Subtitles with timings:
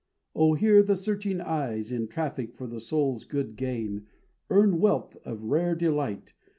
[0.33, 4.07] O, here the searching eyes In traffic for the soul's good gain
[4.49, 6.33] Earn wealth of rare delight.